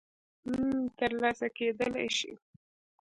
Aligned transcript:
م 0.79 0.83
ترلاسه 0.97 1.47
کېدلای 1.57 2.07
شي 2.17 2.31